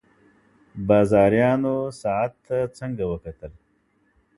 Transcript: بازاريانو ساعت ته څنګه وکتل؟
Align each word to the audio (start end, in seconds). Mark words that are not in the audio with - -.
بازاريانو 0.87 1.75
ساعت 2.01 2.33
ته 2.45 2.57
څنګه 2.77 3.03
وکتل؟ 3.11 3.51